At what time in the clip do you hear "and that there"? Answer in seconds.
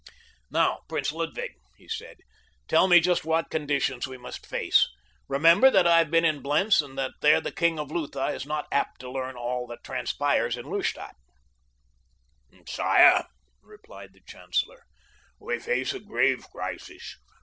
6.81-7.39